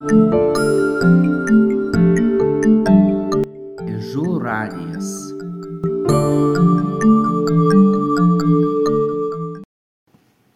Ižų 0.00 0.12
radijas. 4.40 5.08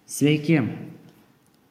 Sveiki, 0.08 0.56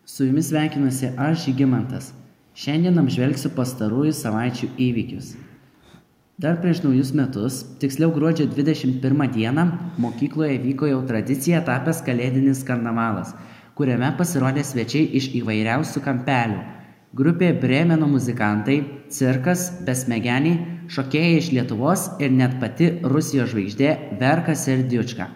su 0.05 0.28
jumis 0.28 0.51
sveikinuosi 0.51 1.09
aš 1.17 1.47
Žygimantas. 1.47 2.13
Šiandien 2.54 3.01
apžvelgsiu 3.01 3.49
pastarųjų 3.57 4.14
savaičių 4.20 4.70
įvykius. 4.78 5.34
Dar 6.38 6.62
prieš 6.62 6.86
naujus 6.86 7.10
metus, 7.18 7.66
tiksliau 7.82 8.14
gruodžio 8.14 8.46
21 8.54 9.02
dieną, 9.34 9.66
mokykloje 9.98 10.62
vyko 10.70 10.94
jau 10.94 11.02
tradicija 11.10 11.66
tapęs 11.66 12.05
kalėdinis 12.05 12.62
karnavalas, 12.70 13.34
kuriame 13.74 14.14
pasirodė 14.21 14.62
svečiai 14.62 15.10
iš 15.18 15.34
įvairiausių 15.42 16.05
kampelių. 16.05 16.73
Grupė 17.14 17.52
Bremeno 17.54 18.07
muzikantai, 18.09 18.80
cirkas, 19.13 19.67
besmegeniai, 19.85 20.55
šokėjai 20.90 21.36
iš 21.38 21.49
Lietuvos 21.53 22.08
ir 22.17 22.31
net 22.34 22.55
pati 22.58 22.88
Rusijos 23.05 23.52
žvaigždė 23.52 23.91
Verka 24.17 24.55
Serdiučka. 24.58 25.27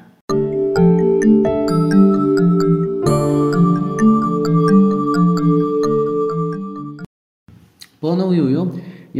Po 8.01 8.17
naujųjų 8.17 8.65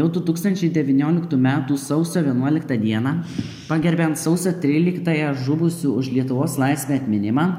jau 0.02 0.10
2019 0.18 1.38
m. 1.38 1.54
sausio 1.78 2.26
11 2.26 2.74
d. 2.74 3.16
pagerbent 3.70 4.18
sausio 4.18 4.58
13-ąją 4.66 5.36
žuvusių 5.46 5.94
už 6.02 6.10
Lietuvos 6.10 6.58
laisvę 6.58 7.04
atminimą, 7.04 7.52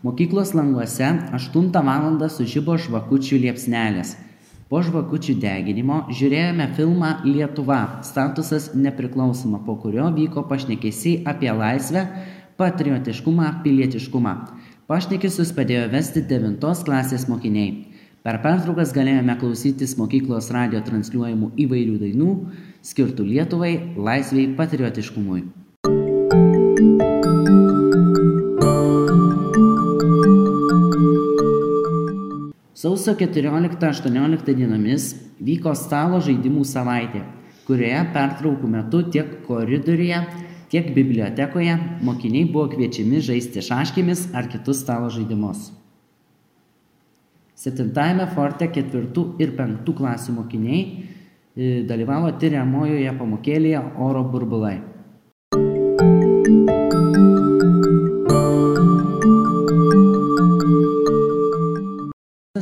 mokyklos 0.00 0.56
languose 0.56 1.12
8 1.44 1.74
val. 1.76 2.30
sužibo 2.30 2.80
žvakučių 2.80 3.44
liepsnelės. 3.44 4.22
Po 4.66 4.80
žvakučių 4.82 5.36
deginimo 5.38 5.96
žiūrėjome 6.10 6.64
filmą 6.74 7.10
Lietuva- 7.22 7.80
statusas 8.08 8.72
nepriklausoma, 8.74 9.60
po 9.66 9.76
kurio 9.78 10.08
vyko 10.16 10.42
pašnekesiai 10.48 11.20
apie 11.32 11.52
laisvę, 11.54 12.02
patriotiškumą, 12.58 13.62
pilietiškumą. 13.62 14.32
Pašnekesius 14.90 15.52
padėjo 15.54 15.84
vesti 15.92 16.22
9 16.32 16.82
klasės 16.82 17.28
mokiniai. 17.30 17.84
Per 18.24 18.40
pertraukas 18.42 18.90
galėjome 18.92 19.38
klausytis 19.38 19.94
mokyklos 20.00 20.50
radio 20.50 20.80
transliuojamų 20.82 21.52
įvairių 21.62 22.00
dainų, 22.02 22.32
skirtų 22.82 23.22
Lietuvai, 23.22 23.72
laisviai, 23.94 24.48
patriotiškumui. 24.58 25.44
Sausio 32.76 33.14
14-18 33.16 34.52
dienomis 34.52 35.04
vyko 35.40 35.72
stalo 35.72 36.18
žaidimų 36.20 36.60
savaitė, 36.68 37.22
kurioje 37.64 38.02
pertraukų 38.12 38.68
metu 38.68 38.98
tiek 39.14 39.30
koridoriuje, 39.46 40.18
tiek 40.68 40.90
bibliotekoje 40.92 41.78
mokiniai 42.04 42.44
buvo 42.50 42.66
kviečiami 42.74 43.22
žaisti 43.24 43.64
šaškėmis 43.64 44.26
ar 44.36 44.50
kitus 44.52 44.82
stalo 44.84 45.08
žaidimus. 45.14 45.70
Septintajame 47.56 48.28
forte 48.34 48.68
ketvirtų 48.68 49.24
ir 49.40 49.56
penktų 49.56 49.96
klasių 49.96 50.36
mokiniai 50.42 50.82
e, 50.84 51.80
dalyvavo 51.88 52.28
tyriamojoje 52.36 53.16
pamokėlėje 53.16 53.80
oro 54.04 54.20
burbulai. 54.34 54.74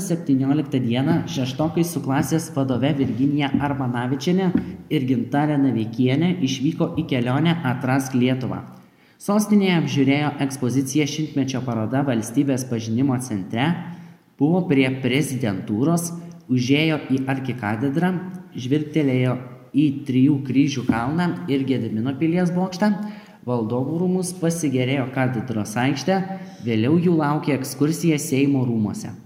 Septynioliktą 0.01 0.79
dieną 0.83 1.15
šeštokai 1.31 1.85
su 1.87 2.01
klasės 2.05 2.51
vadove 2.55 2.91
Virginija 2.99 3.51
Armanavičiane 3.67 4.51
ir 4.91 5.07
Gintarė 5.09 5.57
Naveikienė 5.63 6.31
išvyko 6.47 6.91
į 7.01 7.05
kelionę 7.11 7.55
Atrask 7.71 8.17
Lietuvą. 8.19 8.61
Sostinėje 9.25 9.79
apžiūrėjo 9.81 10.31
ekspoziciją 10.45 11.07
šimtmečio 11.09 11.63
paroda 11.65 12.03
valstybės 12.05 12.67
pažinimo 12.69 13.17
centre, 13.25 13.71
buvo 14.39 14.65
prie 14.69 14.87
prezidentūros, 15.03 16.11
užėjo 16.53 17.01
į 17.15 17.25
arkikatedrą, 17.31 18.13
žvilgtelėjo 18.53 19.37
į 19.75 19.89
trijų 20.07 20.39
kryžių 20.47 20.87
kalną 20.91 21.31
ir 21.51 21.67
Gedimino 21.69 22.15
pilies 22.21 22.53
bokštą, 22.55 22.93
valdovų 23.49 24.01
rūmus 24.05 24.37
pasigėrėjo 24.41 25.11
katedros 25.17 25.77
aikštę, 25.81 26.23
vėliau 26.67 26.99
jų 27.01 27.19
laukė 27.21 27.57
ekskursija 27.59 28.21
Seimo 28.21 28.67
rūmose. 28.69 29.24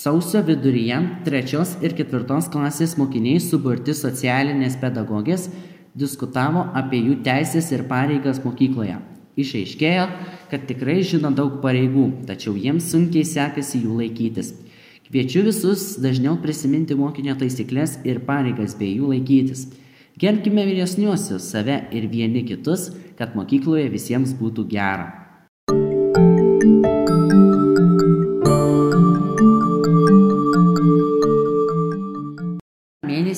Sausio 0.00 0.40
viduryje 0.40 0.96
trečios 1.26 1.74
ir 1.84 1.92
ketvirtos 1.92 2.46
klasės 2.48 2.94
mokiniai 2.96 3.40
suburti 3.44 3.92
socialinės 3.92 4.78
pedagogės 4.80 5.44
diskutavo 6.02 6.62
apie 6.80 7.02
jų 7.02 7.18
teisės 7.26 7.68
ir 7.74 7.84
pareigas 7.90 8.40
mokykloje. 8.40 8.96
Išaiškėjo, 9.44 10.06
kad 10.48 10.64
tikrai 10.70 11.02
žino 11.04 11.34
daug 11.36 11.60
pareigų, 11.60 12.06
tačiau 12.32 12.56
jiems 12.56 12.88
sunkiai 12.94 13.28
sekasi 13.28 13.82
jų 13.82 14.00
laikytis. 14.00 14.54
Kviečiu 15.10 15.44
visus 15.50 15.86
dažniau 16.00 16.40
prisiminti 16.40 16.96
mokinio 16.96 17.36
taisyklės 17.36 17.98
ir 18.08 18.24
pareigas 18.24 18.80
bei 18.80 18.94
jų 18.94 19.12
laikytis. 19.12 19.68
Gerbkime 20.16 20.64
vyresniuosius 20.70 21.52
save 21.52 21.82
ir 21.92 22.08
vieni 22.08 22.48
kitus, 22.48 22.88
kad 23.20 23.36
mokykloje 23.36 23.90
visiems 23.92 24.32
būtų 24.40 24.70
gera. 24.72 25.19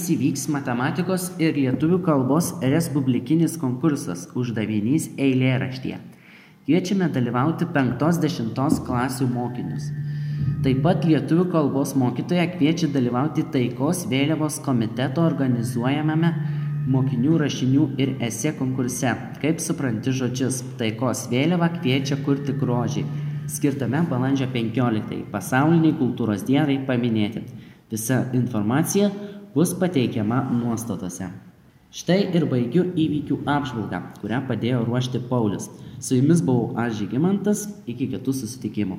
Mėnesį 0.02 0.16
vyks 0.18 0.48
matematikos 0.50 1.30
ir 1.38 1.54
lietuvių 1.54 2.00
kalbos 2.02 2.54
respublikinis 2.60 3.54
konkursas 3.56 4.26
uždavinys 4.34 5.12
eilėraštyje. 5.16 5.98
Kviečiame 6.66 7.06
dalyvauti 7.08 7.68
5-10 7.70 8.82
klasių 8.82 9.28
mokinius. 9.30 9.92
Taip 10.64 10.82
pat 10.82 11.06
lietuvių 11.06 11.46
kalbos 11.52 11.94
mokytoja 11.94 12.48
kviečia 12.50 12.88
dalyvauti 12.90 13.44
taikos 13.54 14.08
vėliavos 14.10 14.58
komiteto 14.64 15.22
organizuojamame 15.22 16.32
mokinių 16.88 17.38
rašinių 17.38 17.90
ir 18.02 18.16
esė 18.26 18.56
konkurse. 18.58 19.14
Kaip 19.40 19.60
supranti 19.62 20.10
žodžius, 20.10 20.64
taikos 20.78 21.28
vėliava 21.30 21.70
kviečia 21.78 22.19
kurti 22.26 22.56
grožį, 22.58 23.04
skirtame 23.46 24.02
balandžio 24.10 24.50
15 24.50 25.28
pasauliniai 25.30 25.94
kultūros 25.94 26.42
dienai 26.42 26.80
paminėti. 26.86 27.46
Visa 27.92 28.24
informacija 28.32 29.10
bus 29.54 29.74
pateikiama 29.74 30.42
nuostatose. 30.50 31.28
Štai 31.92 32.22
ir 32.32 32.46
baigiu 32.48 32.86
įvykių 32.96 33.42
apžvalgą, 33.52 33.98
kurią 34.22 34.38
padėjo 34.48 34.78
ruošti 34.86 35.20
Paulius. 35.28 35.68
Su 36.00 36.16
jumis 36.16 36.40
buvau 36.40 36.72
aš 36.80 37.02
Žygimantas, 37.02 37.66
iki 37.84 38.08
kitų 38.14 38.32
susitikimų. 38.32 38.96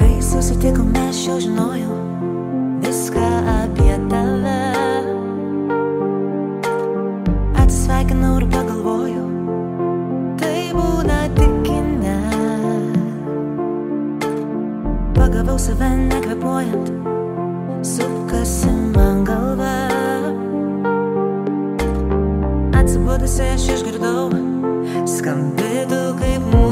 Kai 0.00 0.14
susitikome, 0.32 1.04
aš 1.10 1.26
jau 1.28 1.42
žinojau 1.44 1.98
viską 2.86 3.28
apie 3.60 3.92
tave. 4.08 4.57
Save 15.68 15.88
nekvepuojant, 15.96 16.88
sukasi 17.84 18.70
man 18.94 19.24
galva. 19.24 19.74
Atsibudusi 22.78 23.50
aš 23.52 23.66
išgirdau, 23.74 24.30
skambėtų 25.16 26.00
kaip 26.22 26.48
muzika. 26.48 26.67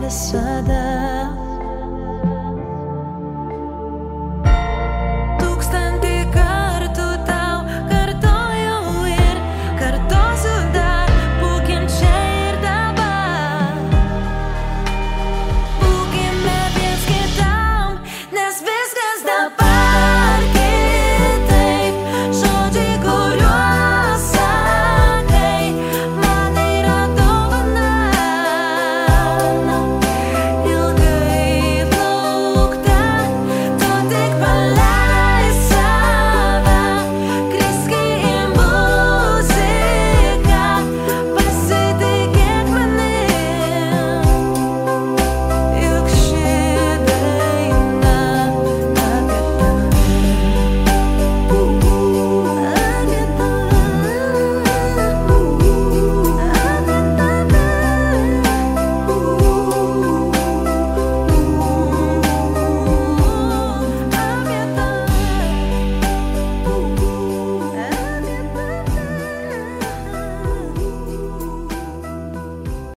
the 0.00 1.19